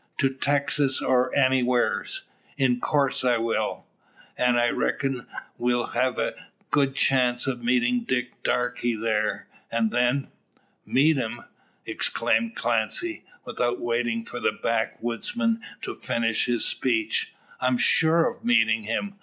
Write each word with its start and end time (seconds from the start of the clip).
"To 0.17 0.33
Texas, 0.33 0.99
or 0.99 1.31
anywhars. 1.35 2.23
In 2.57 2.79
coorse 2.81 3.23
I 3.23 3.37
will. 3.37 3.85
An' 4.35 4.55
I 4.57 4.69
reck'n 4.71 5.27
we'll 5.59 5.85
hev 5.93 6.17
a 6.17 6.33
good 6.71 6.95
chance 6.95 7.47
o' 7.47 7.55
meetin' 7.55 8.05
Dick 8.05 8.41
Darke 8.41 8.79
thar, 8.99 9.45
an' 9.71 9.89
then" 9.89 10.29
"Meet 10.87 11.17
him!" 11.17 11.43
exclaimed 11.85 12.55
Clancy, 12.55 13.25
without 13.45 13.79
waiting 13.79 14.25
for 14.25 14.39
the 14.39 14.51
backwoodsman 14.51 15.61
to 15.83 15.93
finish 15.93 16.45
his 16.45 16.65
speech, 16.65 17.35
"I'm 17.59 17.77
sure 17.77 18.25
of 18.27 18.43
meeting 18.43 18.81
him. 18.81 19.19